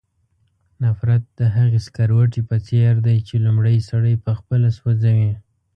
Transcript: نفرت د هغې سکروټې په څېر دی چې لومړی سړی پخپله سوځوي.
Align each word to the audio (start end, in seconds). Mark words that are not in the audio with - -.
نفرت 0.83 1.23
د 1.39 1.41
هغې 1.55 1.79
سکروټې 1.87 2.41
په 2.49 2.57
څېر 2.67 2.93
دی 3.05 3.17
چې 3.27 3.35
لومړی 3.45 3.77
سړی 3.89 4.13
پخپله 4.25 4.69
سوځوي. 4.77 5.31